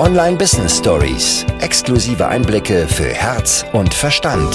[0.00, 1.44] Online Business Stories.
[1.60, 4.54] Exklusive Einblicke für Herz und Verstand.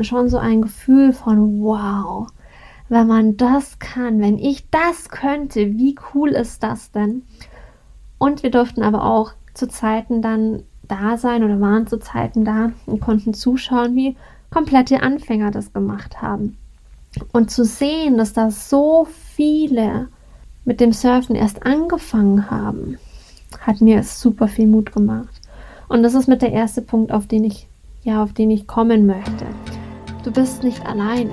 [0.00, 2.26] Schon so ein Gefühl von wow,
[2.88, 7.24] wenn man das kann, wenn ich das könnte, wie cool ist das denn?
[8.16, 12.72] Und wir durften aber auch zu Zeiten dann da sein oder waren zu Zeiten da
[12.86, 14.16] und konnten zuschauen, wie
[14.50, 16.56] komplette Anfänger das gemacht haben.
[17.32, 20.08] Und zu sehen, dass da so viele
[20.64, 22.98] mit dem Surfen erst angefangen haben,
[23.60, 25.40] hat mir super viel Mut gemacht.
[25.88, 27.68] Und das ist mit der erste Punkt, auf den ich,
[28.02, 29.46] ja, auf den ich kommen möchte.
[30.24, 31.32] Du bist nicht alleine.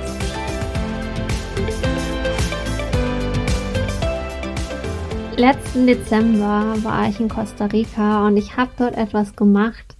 [5.41, 9.97] Letzten Dezember war ich in Costa Rica und ich habe dort etwas gemacht,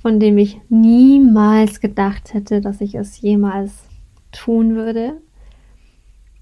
[0.00, 3.72] von dem ich niemals gedacht hätte, dass ich es jemals
[4.30, 5.20] tun würde.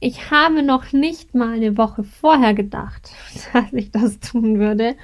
[0.01, 3.11] Ich habe noch nicht mal eine Woche vorher gedacht,
[3.55, 4.97] dass ich das tun würde.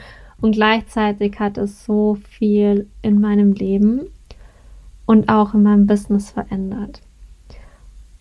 [0.43, 4.11] Und gleichzeitig hat es so viel in meinem Leben
[5.07, 7.01] und auch in meinem Business verändert.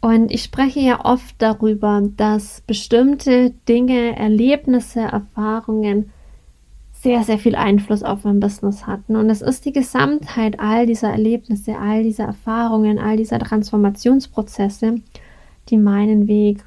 [0.01, 6.11] Und ich spreche ja oft darüber, dass bestimmte Dinge, Erlebnisse, Erfahrungen
[6.91, 9.15] sehr, sehr viel Einfluss auf mein Business hatten.
[9.15, 15.01] Und es ist die Gesamtheit all dieser Erlebnisse, all dieser Erfahrungen, all dieser Transformationsprozesse,
[15.69, 16.63] die meinen Weg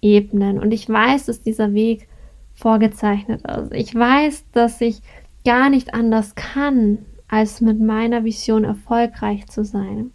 [0.00, 0.58] ebnen.
[0.58, 2.08] Und ich weiß, dass dieser Weg
[2.54, 3.72] vorgezeichnet ist.
[3.72, 5.00] Ich weiß, dass ich
[5.44, 6.98] gar nicht anders kann,
[7.28, 10.10] als mit meiner Vision erfolgreich zu sein.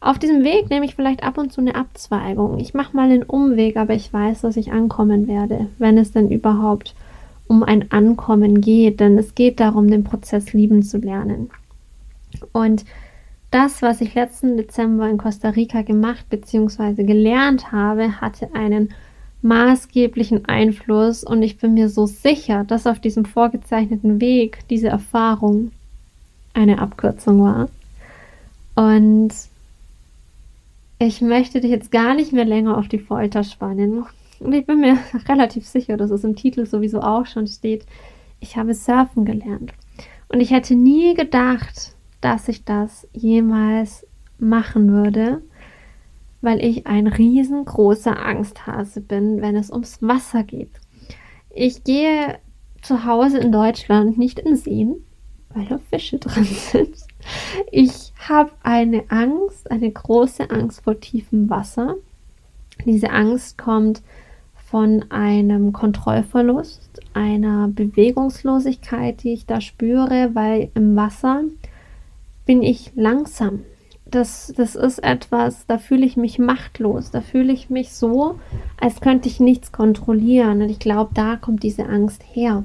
[0.00, 2.58] Auf diesem Weg nehme ich vielleicht ab und zu eine Abzweigung.
[2.58, 6.30] Ich mache mal einen Umweg, aber ich weiß, dass ich ankommen werde, wenn es denn
[6.30, 6.94] überhaupt
[7.48, 9.00] um ein Ankommen geht.
[9.00, 11.50] Denn es geht darum, den Prozess lieben zu lernen.
[12.52, 12.84] Und
[13.50, 17.04] das, was ich letzten Dezember in Costa Rica gemacht bzw.
[17.04, 18.90] gelernt habe, hatte einen
[19.42, 25.70] maßgeblichen Einfluss und ich bin mir so sicher, dass auf diesem vorgezeichneten Weg diese Erfahrung
[26.52, 27.68] eine Abkürzung war.
[28.74, 29.32] Und
[30.98, 34.04] ich möchte dich jetzt gar nicht mehr länger auf die Folter spannen.
[34.40, 34.98] Und ich bin mir
[35.28, 37.86] relativ sicher, dass es im Titel sowieso auch schon steht,
[38.40, 39.72] ich habe surfen gelernt.
[40.28, 44.06] Und ich hätte nie gedacht, dass ich das jemals
[44.38, 45.42] machen würde,
[46.40, 50.70] weil ich ein riesengroßer Angsthase bin, wenn es ums Wasser geht.
[51.50, 52.38] Ich gehe
[52.82, 54.96] zu Hause in Deutschland nicht in Seen,
[55.50, 56.96] weil da Fische drin sind.
[57.70, 61.96] Ich habe eine Angst, eine große Angst vor tiefem Wasser.
[62.84, 64.02] Diese Angst kommt
[64.70, 71.42] von einem Kontrollverlust, einer Bewegungslosigkeit, die ich da spüre, weil im Wasser
[72.46, 73.62] bin ich langsam.
[74.04, 78.38] Das, das ist etwas, da fühle ich mich machtlos, da fühle ich mich so,
[78.80, 80.62] als könnte ich nichts kontrollieren.
[80.62, 82.64] Und ich glaube, da kommt diese Angst her.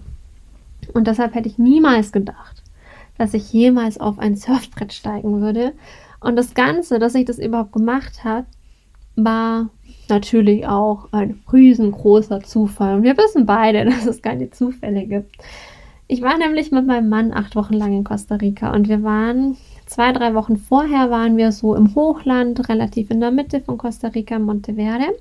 [0.94, 2.61] Und deshalb hätte ich niemals gedacht,
[3.22, 5.74] dass ich jemals auf ein Surfbrett steigen würde.
[6.22, 8.48] Und das Ganze, dass ich das überhaupt gemacht habe,
[9.16, 9.70] war
[10.10, 12.96] natürlich auch ein riesengroßer Zufall.
[12.96, 15.36] Und wir wissen beide, dass es keine Zufälle gibt.
[16.08, 19.56] Ich war nämlich mit meinem Mann acht Wochen lang in Costa Rica und wir waren
[19.86, 24.08] zwei, drei Wochen vorher waren wir so im Hochland, relativ in der Mitte von Costa
[24.08, 25.16] Rica, Monteverde.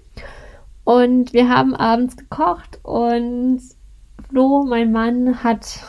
[0.84, 3.60] Und wir haben abends gekocht und
[4.26, 5.80] Flo, mein Mann, hat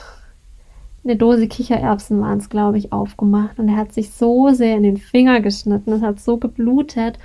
[1.04, 3.60] eine Dose Kichererbsen waren es, glaube ich, aufgemacht.
[3.60, 5.92] Und er hat sich so sehr in den Finger geschnitten.
[5.94, 7.18] Es hat so geblutet,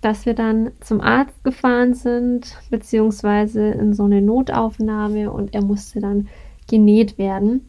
[0.00, 6.00] dass wir dann zum Arzt gefahren sind, beziehungsweise in so eine Notaufnahme und er musste
[6.00, 6.28] dann
[6.68, 7.68] genäht werden.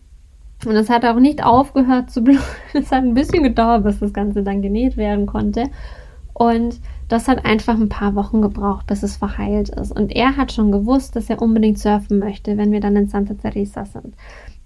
[0.65, 2.43] Und es hat auch nicht aufgehört zu bluten.
[2.73, 5.69] Es hat ein bisschen gedauert, bis das Ganze dann genäht werden konnte.
[6.33, 9.91] Und das hat einfach ein paar Wochen gebraucht, bis es verheilt ist.
[9.91, 13.33] Und er hat schon gewusst, dass er unbedingt surfen möchte, wenn wir dann in Santa
[13.33, 14.13] Teresa sind.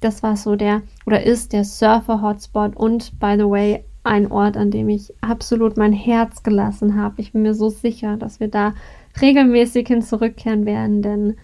[0.03, 4.69] Das war so der oder ist der Surfer-Hotspot und by the way ein Ort, an
[4.69, 7.21] dem ich absolut mein Herz gelassen habe.
[7.21, 8.73] Ich bin mir so sicher, dass wir da
[9.21, 11.37] regelmäßig hin zurückkehren werden, denn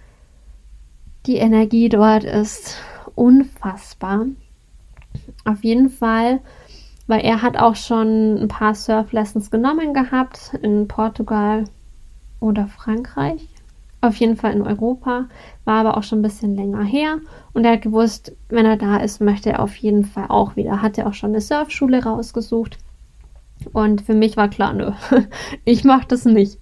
[1.25, 2.75] die Energie dort ist
[3.15, 4.25] unfassbar.
[5.45, 6.41] Auf jeden Fall,
[7.07, 11.63] weil er hat auch schon ein paar Surf-Lessons genommen gehabt in Portugal
[12.41, 13.47] oder Frankreich.
[14.01, 15.25] Auf jeden Fall in Europa,
[15.66, 17.18] war aber auch schon ein bisschen länger her.
[17.54, 20.81] Und er hat gewusst, wenn er da ist, möchte er auf jeden Fall auch wieder.
[20.81, 22.78] Hat er auch schon eine Surfschule rausgesucht.
[23.74, 24.92] Und für mich war klar, nö,
[25.66, 26.60] ich mache das nicht.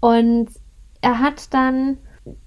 [0.00, 0.48] Und
[1.00, 1.96] er hat dann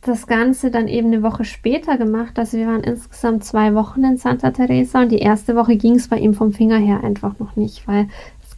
[0.02, 2.40] das Ganze dann eben eine Woche später gemacht.
[2.40, 6.08] Also wir waren insgesamt zwei Wochen in Santa Teresa und die erste Woche ging es
[6.08, 8.08] bei ihm vom Finger her einfach noch nicht, weil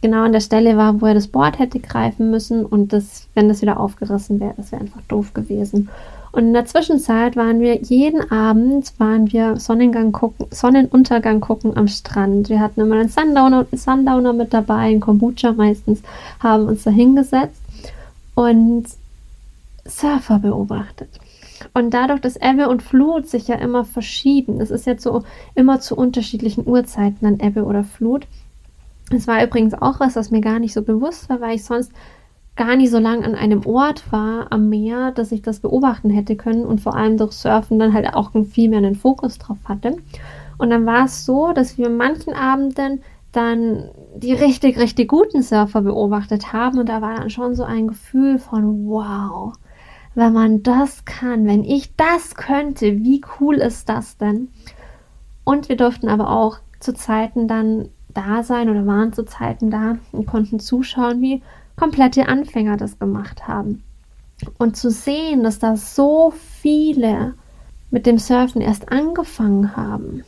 [0.00, 3.48] genau an der Stelle war, wo er das Board hätte greifen müssen und das, wenn
[3.48, 5.88] das wieder aufgerissen wäre, das wäre einfach doof gewesen.
[6.32, 11.88] Und in der Zwischenzeit waren wir jeden Abend waren wir Sonnengang gucken, Sonnenuntergang gucken am
[11.88, 12.48] Strand.
[12.48, 16.02] Wir hatten immer einen Sundowner, einen Sundowner mit dabei, einen Kombucha meistens,
[16.38, 17.60] haben uns da hingesetzt
[18.36, 18.86] und
[19.84, 21.08] Surfer beobachtet.
[21.74, 25.24] Und dadurch, dass Ebbe und Flut sich ja immer verschieben, es ist jetzt so
[25.54, 28.26] immer zu unterschiedlichen Uhrzeiten an Ebbe oder Flut.
[29.10, 31.92] Es war übrigens auch was, was mir gar nicht so bewusst war, weil ich sonst
[32.56, 36.36] gar nicht so lange an einem Ort war am Meer, dass ich das beobachten hätte
[36.36, 39.96] können und vor allem durch Surfen dann halt auch viel mehr einen Fokus drauf hatte.
[40.58, 43.02] Und dann war es so, dass wir manchen Abenden
[43.32, 47.88] dann die richtig, richtig guten Surfer beobachtet haben und da war dann schon so ein
[47.88, 49.54] Gefühl von wow,
[50.14, 54.48] wenn man das kann, wenn ich das könnte, wie cool ist das denn?
[55.44, 59.98] Und wir durften aber auch zu Zeiten dann da sein oder waren zu Zeiten da
[60.12, 61.42] und konnten zuschauen, wie
[61.76, 63.82] komplette Anfänger das gemacht haben.
[64.58, 67.34] Und zu sehen, dass da so viele
[67.90, 70.24] mit dem Surfen erst angefangen haben,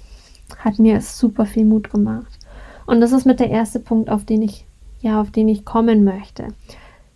[0.58, 2.38] hat mir super viel Mut gemacht.
[2.86, 4.66] Und das ist mit der erste Punkt, auf den ich
[5.02, 6.48] ja, auf den ich kommen möchte.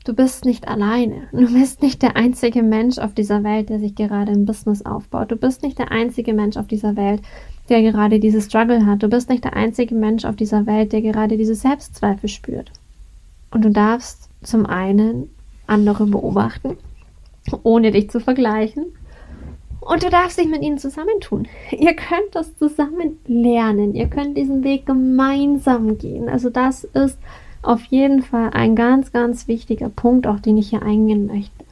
[0.04, 1.28] Du bist nicht alleine.
[1.32, 5.32] Du bist nicht der einzige Mensch auf dieser Welt, der sich gerade ein Business aufbaut.
[5.32, 7.22] Du bist nicht der einzige Mensch auf dieser Welt,
[7.68, 9.02] der gerade diese Struggle hat.
[9.02, 12.70] Du bist nicht der einzige Mensch auf dieser Welt, der gerade diese Selbstzweifel spürt.
[13.50, 15.30] Und du darfst zum einen
[15.66, 16.76] andere beobachten,
[17.62, 18.86] ohne dich zu vergleichen.
[19.80, 21.46] Und du darfst dich mit ihnen zusammentun.
[21.70, 23.94] Ihr könnt das zusammen lernen.
[23.94, 26.28] Ihr könnt diesen Weg gemeinsam gehen.
[26.28, 27.18] Also das ist
[27.62, 31.65] auf jeden Fall ein ganz, ganz wichtiger Punkt, auch den ich hier eingehen möchte.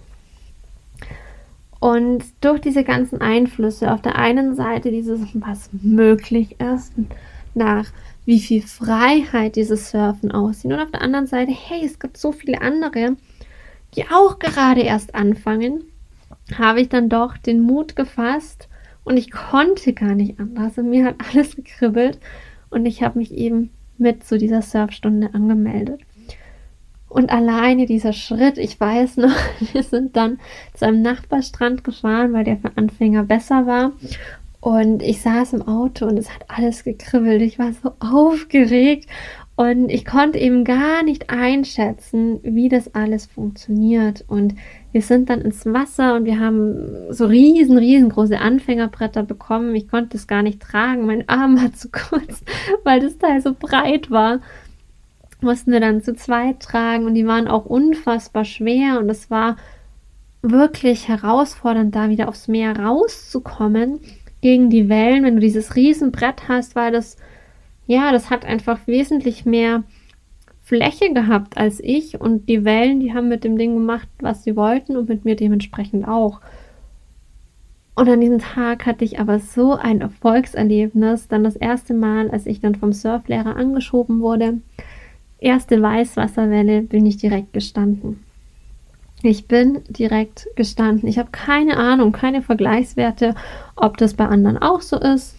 [1.85, 6.95] Und durch diese ganzen Einflüsse, auf der einen Seite dieses, was möglich ist,
[7.53, 7.93] nach
[8.25, 12.33] wie viel Freiheit dieses Surfen aussieht, und auf der anderen Seite, hey, es gibt so
[12.33, 13.19] viele andere,
[13.95, 15.83] die auch gerade erst anfangen,
[16.57, 18.71] habe ich dann doch den Mut gefasst
[19.05, 22.19] und ich konnte gar nicht anders und mir hat alles gekribbelt
[22.71, 26.01] und ich habe mich eben mit zu dieser Surfstunde angemeldet.
[27.15, 29.37] Und alleine dieser Schritt, ich weiß noch,
[29.73, 30.41] wir sind dann
[30.75, 33.93] zu einem Nachbarstrand gefahren, weil der für Anfänger besser war.
[34.61, 37.41] Und ich saß im Auto und es hat alles gekribbelt.
[37.43, 39.09] Ich war so aufgeregt
[39.55, 44.25] und ich konnte eben gar nicht einschätzen, wie das alles funktioniert.
[44.27, 44.57] Und
[44.91, 49.77] wir sind dann ins Wasser und wir haben so riesen, riesengroße Anfängerbretter bekommen.
[49.77, 51.07] Ich konnte es gar nicht tragen.
[51.07, 52.43] Mein Arm war zu kurz,
[52.83, 54.41] weil das Teil so breit war.
[55.44, 59.56] Mussten wir dann zu zweit tragen und die waren auch unfassbar schwer und es war
[60.43, 64.01] wirklich herausfordernd, da wieder aufs Meer rauszukommen
[64.41, 67.17] gegen die Wellen, wenn du dieses Riesenbrett hast, weil das,
[67.86, 69.84] ja, das hat einfach wesentlich mehr
[70.63, 74.56] Fläche gehabt als ich und die Wellen, die haben mit dem Ding gemacht, was sie
[74.56, 76.41] wollten und mit mir dementsprechend auch.
[77.94, 82.46] Und an diesem Tag hatte ich aber so ein Erfolgserlebnis, dann das erste Mal, als
[82.46, 84.58] ich dann vom Surflehrer angeschoben wurde,
[85.44, 88.24] erste Weißwasserwelle, bin ich direkt gestanden.
[89.22, 91.08] Ich bin direkt gestanden.
[91.08, 93.34] Ich habe keine Ahnung, keine Vergleichswerte,
[93.77, 95.36] ob das bei anderen auch so ist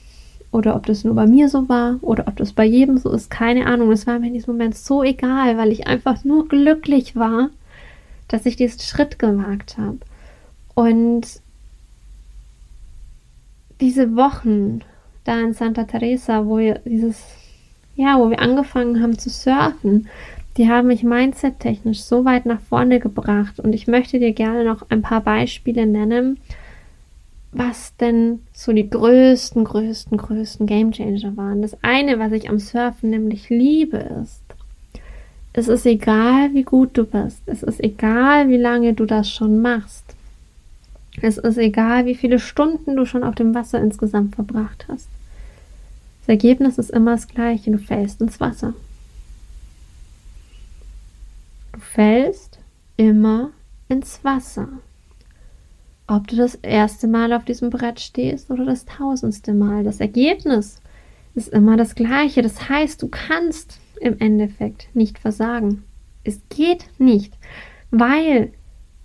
[0.52, 3.30] oder ob das nur bei mir so war oder ob das bei jedem so ist,
[3.30, 3.92] keine Ahnung.
[3.92, 7.50] Es war mir in diesem Moment so egal, weil ich einfach nur glücklich war,
[8.28, 10.00] dass ich diesen Schritt gewagt habe.
[10.74, 11.42] Und
[13.82, 14.82] diese Wochen
[15.26, 17.24] da in Santa Teresa, wo dieses,
[17.96, 20.08] ja, wo wir angefangen haben zu surfen,
[20.58, 23.60] die haben mich mindset-technisch so weit nach vorne gebracht.
[23.60, 26.40] Und ich möchte dir gerne noch ein paar Beispiele nennen,
[27.52, 31.62] was denn so die größten, größten, größten Gamechanger waren.
[31.62, 34.42] Das eine, was ich am Surfen nämlich liebe, ist,
[35.58, 37.42] es ist egal, wie gut du bist.
[37.46, 40.04] Es ist egal, wie lange du das schon machst.
[41.22, 45.08] Es ist egal, wie viele Stunden du schon auf dem Wasser insgesamt verbracht hast.
[46.26, 47.70] Das Ergebnis ist immer das gleiche.
[47.70, 48.74] Du fällst ins Wasser.
[51.72, 52.58] Du fällst
[52.98, 53.52] immer
[53.90, 54.70] ins Wasser.
[56.08, 59.84] ob du das erste Mal auf diesem Brett stehst oder das tausendste Mal.
[59.84, 60.82] Das Ergebnis
[61.34, 62.42] ist immer das gleiche.
[62.42, 65.84] Das heißt, du kannst im Endeffekt nicht versagen.
[66.24, 67.34] Es geht nicht,
[67.92, 68.54] weil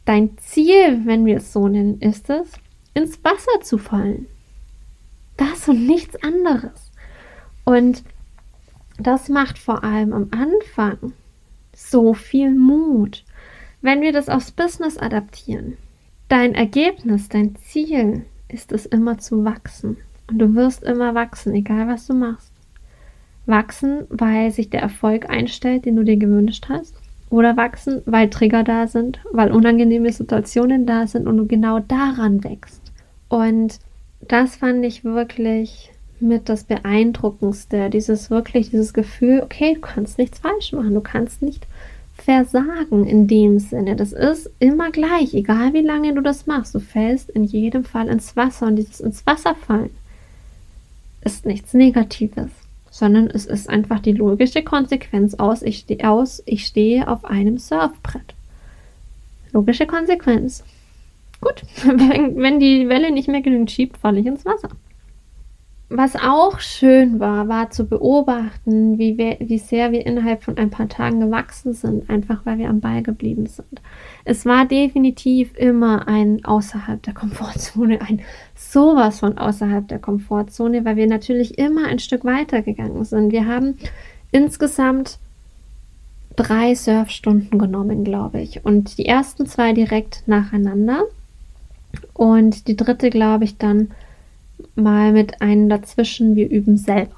[0.04, 2.52] dein Ziel, wenn wir es so nennen, ist es,
[2.94, 4.26] ins Wasser zu fallen.
[5.36, 6.89] Das und nichts anderes.
[7.64, 8.02] Und
[8.98, 11.12] das macht vor allem am Anfang
[11.74, 13.24] so viel Mut.
[13.82, 15.76] Wenn wir das aufs Business adaptieren,
[16.28, 19.96] dein Ergebnis, dein Ziel ist es immer zu wachsen.
[20.28, 22.52] Und du wirst immer wachsen, egal was du machst.
[23.46, 26.94] Wachsen, weil sich der Erfolg einstellt, den du dir gewünscht hast.
[27.30, 32.44] Oder wachsen, weil Trigger da sind, weil unangenehme Situationen da sind und du genau daran
[32.44, 32.92] wächst.
[33.28, 33.78] Und
[34.20, 37.90] das fand ich wirklich mit das Beeindruckendste.
[37.90, 41.66] Dieses wirklich, dieses Gefühl, okay, du kannst nichts falsch machen, du kannst nicht
[42.16, 43.96] versagen in dem Sinne.
[43.96, 46.74] Das ist immer gleich, egal wie lange du das machst.
[46.74, 49.90] Du fällst in jedem Fall ins Wasser und dieses ins Wasser fallen
[51.22, 52.50] ist nichts Negatives
[52.90, 57.56] sondern es ist einfach die logische Konsequenz aus, ich, stehe aus, ich stehe auf einem
[57.56, 58.34] Surfbrett.
[59.52, 60.64] Logische Konsequenz.
[61.40, 64.70] Gut, wenn, wenn die Welle nicht mehr genügend schiebt, falle ich ins Wasser.
[65.92, 70.70] Was auch schön war, war zu beobachten, wie, wir, wie sehr wir innerhalb von ein
[70.70, 73.82] paar Tagen gewachsen sind, einfach weil wir am Ball geblieben sind.
[74.24, 78.20] Es war definitiv immer ein außerhalb der Komfortzone, ein
[78.54, 83.32] sowas von außerhalb der Komfortzone, weil wir natürlich immer ein Stück weiter gegangen sind.
[83.32, 83.76] Wir haben
[84.30, 85.18] insgesamt
[86.36, 88.64] drei Surfstunden genommen, glaube ich.
[88.64, 91.02] Und die ersten zwei direkt nacheinander.
[92.14, 93.90] Und die dritte, glaube ich, dann
[94.74, 97.14] mal mit einem dazwischen, wir üben selber.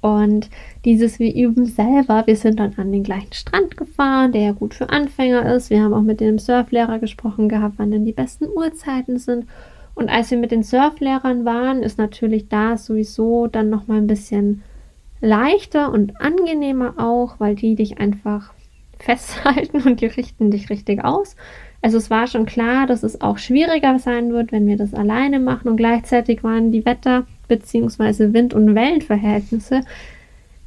[0.00, 0.48] Und
[0.84, 4.74] dieses Wir üben selber, wir sind dann an den gleichen Strand gefahren, der ja gut
[4.74, 5.70] für Anfänger ist.
[5.70, 9.46] Wir haben auch mit dem Surflehrer gesprochen gehabt, wann denn die besten Uhrzeiten sind.
[9.94, 14.62] Und als wir mit den Surflehrern waren, ist natürlich da sowieso dann nochmal ein bisschen
[15.20, 18.52] leichter und angenehmer auch, weil die dich einfach
[18.98, 21.36] festhalten und die richten dich richtig aus.
[21.84, 25.38] Also es war schon klar, dass es auch schwieriger sein wird, wenn wir das alleine
[25.38, 28.32] machen und gleichzeitig waren die Wetter- bzw.
[28.32, 29.82] Wind- und Wellenverhältnisse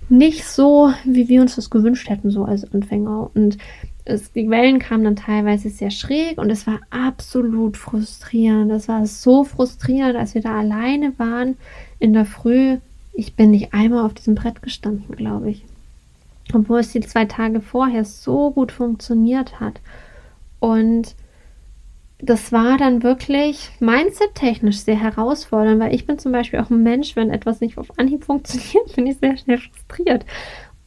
[0.10, 3.32] nicht so, wie wir uns das gewünscht hätten, so als Anfänger.
[3.34, 3.58] Und
[4.06, 8.72] es, die Wellen kamen dann teilweise sehr schräg und es war absolut frustrierend.
[8.72, 11.58] Es war so frustrierend, als wir da alleine waren
[11.98, 12.78] in der Früh.
[13.14, 15.66] Ich bin nicht einmal auf diesem Brett gestanden, glaube ich.
[16.54, 19.82] Obwohl es die zwei Tage vorher so gut funktioniert hat.
[20.60, 21.16] Und
[22.20, 27.16] das war dann wirklich mindset-technisch sehr herausfordernd, weil ich bin zum Beispiel auch ein Mensch,
[27.16, 30.26] wenn etwas nicht auf Anhieb funktioniert, bin ich sehr schnell frustriert.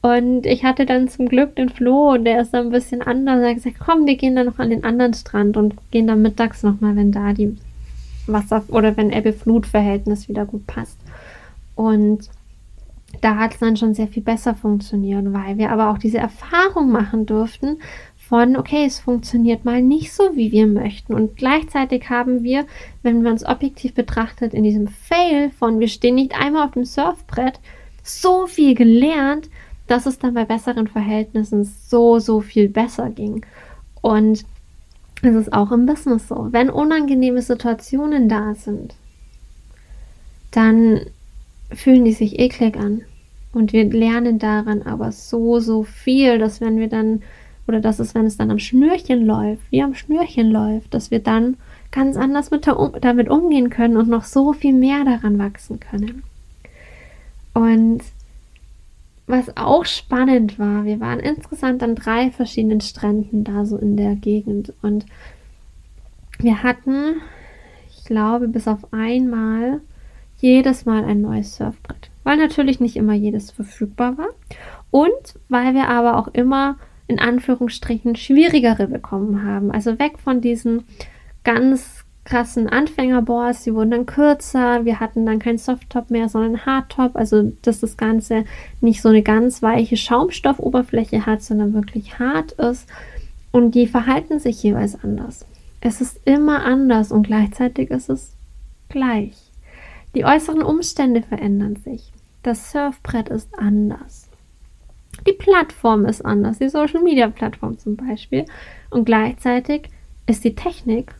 [0.02, 3.40] Und ich hatte dann zum Glück den Flo der ist dann ein bisschen anders.
[3.40, 6.22] Er hat gesagt, komm, wir gehen dann noch an den anderen Strand und gehen dann
[6.22, 7.56] mittags nochmal, wenn da die
[8.26, 10.98] Wasser- oder wenn Ebbe-Flut-Verhältnis wieder gut passt.
[11.74, 12.30] Und
[13.20, 16.90] da hat es dann schon sehr viel besser funktioniert, weil wir aber auch diese Erfahrung
[16.90, 17.78] machen durften,
[18.30, 21.14] von, okay, es funktioniert mal nicht so, wie wir möchten.
[21.14, 22.64] Und gleichzeitig haben wir,
[23.02, 26.84] wenn wir uns objektiv betrachtet, in diesem Fail von, wir stehen nicht einmal auf dem
[26.84, 27.58] Surfbrett,
[28.04, 29.50] so viel gelernt,
[29.88, 33.44] dass es dann bei besseren Verhältnissen so, so viel besser ging.
[34.00, 34.44] Und
[35.22, 36.46] es ist auch im Business so.
[36.52, 38.94] Wenn unangenehme Situationen da sind,
[40.52, 41.00] dann
[41.72, 43.02] fühlen die sich eklig an.
[43.52, 47.22] Und wir lernen daran aber so, so viel, dass wenn wir dann
[47.70, 51.20] oder dass es, wenn es dann am Schnürchen läuft, wie am Schnürchen läuft, dass wir
[51.20, 51.56] dann
[51.92, 56.24] ganz anders mit damit umgehen können und noch so viel mehr daran wachsen können.
[57.54, 58.00] Und
[59.28, 64.16] was auch spannend war, wir waren insgesamt an drei verschiedenen Stränden da so in der
[64.16, 65.06] Gegend und
[66.40, 67.20] wir hatten,
[67.88, 69.80] ich glaube, bis auf einmal
[70.38, 74.30] jedes Mal ein neues Surfbrett, weil natürlich nicht immer jedes verfügbar war
[74.90, 76.76] und weil wir aber auch immer
[77.10, 79.70] in Anführungsstrichen schwierigere bekommen haben.
[79.70, 80.84] Also weg von diesen
[81.42, 87.16] ganz krassen Anfängerboards, die wurden dann kürzer, wir hatten dann kein Softtop mehr, sondern Hardtop,
[87.16, 88.44] also dass das Ganze
[88.80, 92.88] nicht so eine ganz weiche Schaumstoffoberfläche hat, sondern wirklich hart ist
[93.50, 95.44] und die verhalten sich jeweils anders.
[95.80, 98.34] Es ist immer anders und gleichzeitig ist es
[98.88, 99.34] gleich.
[100.14, 102.12] Die äußeren Umstände verändern sich.
[102.42, 104.29] Das Surfbrett ist anders.
[105.26, 108.46] Die Plattform ist anders, die Social Media Plattform zum Beispiel.
[108.90, 109.88] Und gleichzeitig
[110.26, 111.14] ist die Technik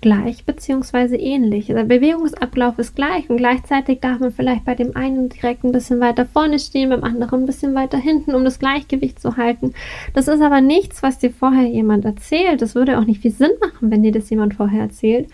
[0.00, 1.66] gleich beziehungsweise ähnlich.
[1.66, 6.00] Der Bewegungsablauf ist gleich und gleichzeitig darf man vielleicht bei dem einen direkt ein bisschen
[6.00, 9.74] weiter vorne stehen, beim anderen ein bisschen weiter hinten, um das Gleichgewicht zu halten.
[10.14, 12.62] Das ist aber nichts, was dir vorher jemand erzählt.
[12.62, 15.28] Das würde auch nicht viel Sinn machen, wenn dir das jemand vorher erzählt,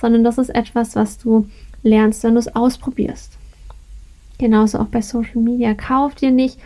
[0.00, 1.48] sondern das ist etwas, was du
[1.82, 3.32] lernst, wenn du es ausprobierst.
[4.38, 5.74] Genauso auch bei Social Media.
[5.74, 6.58] Kauf dir nicht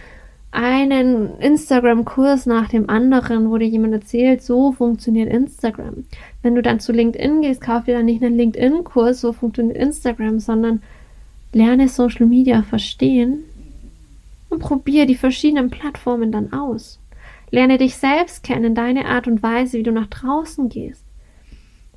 [0.58, 6.04] einen Instagram-Kurs nach dem anderen, wo dir jemand erzählt, so funktioniert Instagram.
[6.42, 10.40] Wenn du dann zu LinkedIn gehst, kauf dir dann nicht einen LinkedIn-Kurs, so funktioniert Instagram,
[10.40, 10.82] sondern
[11.52, 13.44] lerne Social Media verstehen
[14.48, 16.98] und probiere die verschiedenen Plattformen dann aus.
[17.52, 21.04] Lerne dich selbst kennen, deine Art und Weise, wie du nach draußen gehst.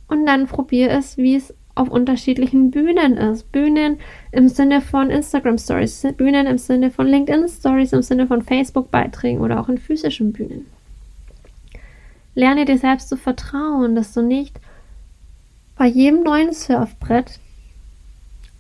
[0.08, 3.52] Und dann probiere es, wie es auf unterschiedlichen Bühnen ist.
[3.52, 3.98] Bühnen
[4.32, 8.92] im Sinne von Instagram Stories, Bühnen im Sinne von LinkedIn Stories, im Sinne von Facebook
[8.92, 10.68] Beiträgen oder auch in physischen Bühnen.
[12.36, 14.60] Lerne dir selbst zu vertrauen, dass du nicht
[15.76, 17.40] bei jedem neuen Surfbrett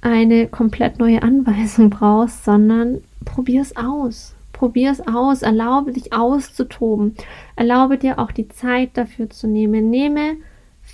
[0.01, 4.33] eine komplett neue Anweisung brauchst, sondern probier es aus.
[4.51, 7.15] Probier es aus, erlaube dich auszutoben,
[7.55, 9.89] erlaube dir auch die Zeit dafür zu nehmen.
[9.89, 10.37] Nehme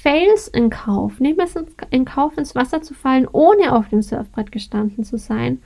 [0.07, 1.19] Fails in Kauf.
[1.19, 1.55] Nehme es
[1.91, 5.61] in Kauf, ins Wasser zu fallen, ohne auf dem Surfbrett gestanden zu sein.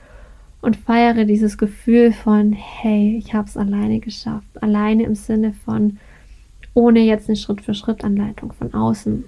[0.62, 4.48] Und feiere dieses Gefühl von, hey, ich habe es alleine geschafft.
[4.60, 6.00] Alleine im Sinne von,
[6.74, 9.25] ohne jetzt eine Schritt-für-Schritt-Anleitung von außen.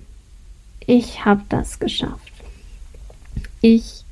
[0.87, 2.33] Ich habe das geschafft.
[3.61, 4.05] Ich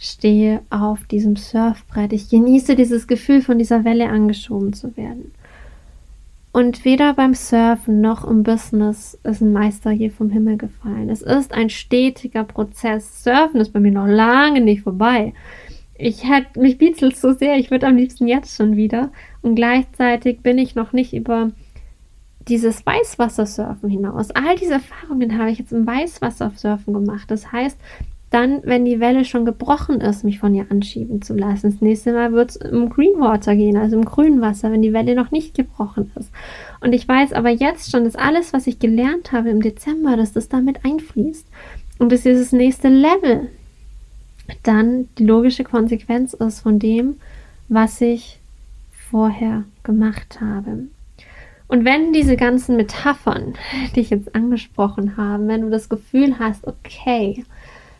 [0.00, 2.12] stehe auf diesem Surfbrett.
[2.12, 5.30] Ich genieße dieses Gefühl, von dieser Welle angeschoben zu werden.
[6.52, 11.10] Und weder beim Surfen noch im Business ist ein Meister hier vom Himmel gefallen.
[11.10, 13.22] Es ist ein stetiger Prozess.
[13.22, 15.34] Surfen ist bei mir noch lange nicht vorbei.
[15.94, 19.10] Ich hätte mich bietzelt so sehr, ich würde am liebsten jetzt schon wieder.
[19.42, 21.50] Und gleichzeitig bin ich noch nicht über
[22.48, 24.30] dieses Weißwassersurfen hinaus.
[24.30, 27.30] All diese Erfahrungen habe ich jetzt im Weißwassersurfen gemacht.
[27.30, 27.78] Das heißt,
[28.30, 31.70] dann, wenn die Welle schon gebrochen ist, mich von ihr anschieben zu lassen.
[31.70, 35.14] Das nächste Mal wird es im Greenwater gehen, also im grünen Wasser, wenn die Welle
[35.14, 36.30] noch nicht gebrochen ist.
[36.80, 40.32] Und ich weiß aber jetzt schon, dass alles, was ich gelernt habe im Dezember, dass
[40.32, 41.46] das damit einfließt.
[41.98, 43.48] Und dass dieses nächste Level
[44.62, 47.16] dann die logische Konsequenz ist von dem,
[47.68, 48.38] was ich
[49.10, 50.84] vorher gemacht habe.
[51.66, 53.54] Und wenn diese ganzen Metaphern,
[53.94, 57.44] die ich jetzt angesprochen habe, wenn du das Gefühl hast, okay,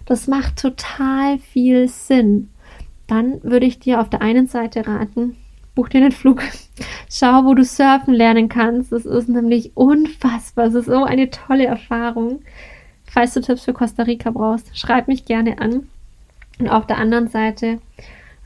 [0.09, 2.49] das macht total viel Sinn.
[3.07, 5.37] Dann würde ich dir auf der einen Seite raten,
[5.75, 6.43] buch dir einen Flug.
[7.11, 8.91] Schau, wo du surfen lernen kannst.
[8.91, 10.65] Das ist nämlich unfassbar.
[10.65, 12.41] Es ist so eine tolle Erfahrung.
[13.05, 15.89] Falls du Tipps für Costa Rica brauchst, schreib mich gerne an.
[16.59, 17.79] Und auf der anderen Seite,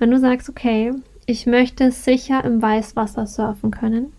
[0.00, 0.92] wenn du sagst, okay,
[1.26, 4.12] ich möchte sicher im Weißwasser surfen können,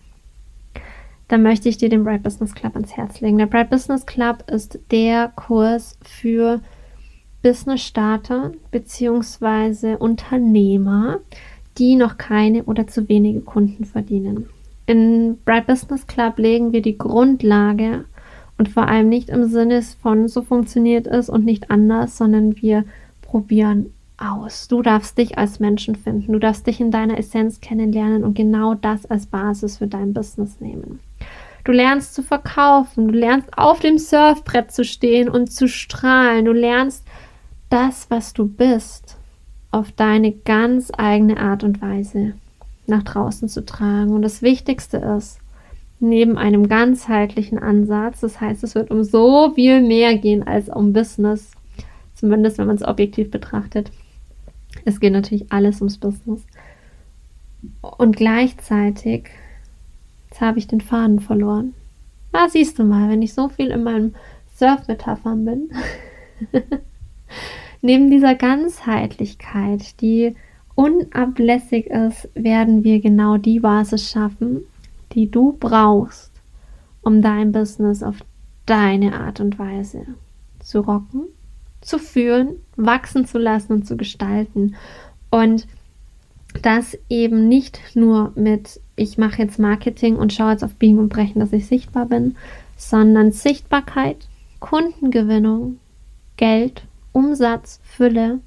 [1.28, 3.36] dann möchte ich dir den Bright Business Club ans Herz legen.
[3.36, 6.62] Der Bright Business Club ist der Kurs für
[7.44, 9.96] Business-Starter bzw.
[9.96, 11.20] Unternehmer,
[11.78, 14.46] die noch keine oder zu wenige Kunden verdienen.
[14.86, 18.06] In Bright Business Club legen wir die Grundlage
[18.56, 22.84] und vor allem nicht im Sinne von so funktioniert es und nicht anders, sondern wir
[23.20, 24.68] probieren aus.
[24.68, 28.74] Du darfst dich als Menschen finden, du darfst dich in deiner Essenz kennenlernen und genau
[28.74, 31.00] das als Basis für dein Business nehmen.
[31.64, 36.52] Du lernst zu verkaufen, du lernst auf dem Surfbrett zu stehen und zu strahlen, du
[36.52, 37.04] lernst
[37.74, 39.16] das, was du bist,
[39.72, 42.34] auf deine ganz eigene Art und Weise
[42.86, 44.12] nach draußen zu tragen.
[44.12, 45.40] Und das Wichtigste ist,
[45.98, 50.92] neben einem ganzheitlichen Ansatz, das heißt, es wird um so viel mehr gehen als um
[50.92, 51.50] Business,
[52.14, 53.90] zumindest wenn man es objektiv betrachtet.
[54.84, 56.46] Es geht natürlich alles ums Business.
[57.80, 59.30] Und gleichzeitig,
[60.30, 61.74] jetzt habe ich den Faden verloren.
[62.30, 64.14] Da siehst du mal, wenn ich so viel in meinem
[64.54, 65.70] Surf-Metaphern bin.
[67.84, 70.36] Neben dieser Ganzheitlichkeit, die
[70.74, 74.62] unablässig ist, werden wir genau die Basis schaffen,
[75.12, 76.30] die du brauchst,
[77.02, 78.16] um dein Business auf
[78.64, 80.06] deine Art und Weise
[80.60, 81.24] zu rocken,
[81.82, 84.76] zu führen, wachsen zu lassen und zu gestalten.
[85.30, 85.66] Und
[86.62, 91.10] das eben nicht nur mit, ich mache jetzt Marketing und schaue jetzt auf Biegen und
[91.10, 92.34] Brechen, dass ich sichtbar bin,
[92.78, 94.26] sondern Sichtbarkeit,
[94.58, 95.80] Kundengewinnung,
[96.38, 98.40] Geld Umsatz, Fülle,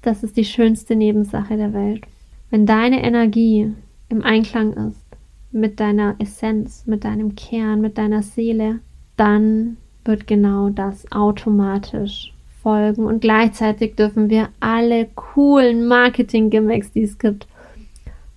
[0.00, 2.04] das ist die schönste Nebensache der Welt.
[2.50, 3.74] Wenn deine Energie
[4.08, 5.04] im Einklang ist
[5.52, 8.80] mit deiner Essenz, mit deinem Kern, mit deiner Seele,
[9.16, 13.04] dann wird genau das automatisch folgen.
[13.04, 17.46] Und gleichzeitig dürfen wir alle coolen Marketing-Gimmicks, die es gibt,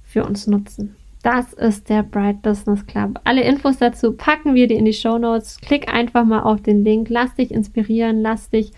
[0.04, 0.98] für uns nutzen.
[1.24, 3.22] Das ist der Bright Business Club.
[3.24, 5.62] Alle Infos dazu packen wir dir in die Show Notes.
[5.62, 7.08] Klick einfach mal auf den Link.
[7.10, 8.74] Lass dich inspirieren, lass dich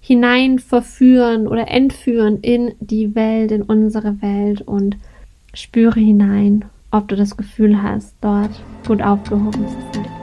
[0.00, 4.96] hinein verführen oder entführen in die Welt, in unsere Welt und
[5.54, 8.50] spüre hinein, ob du das Gefühl hast, dort
[8.86, 10.17] gut aufgehoben zu sein.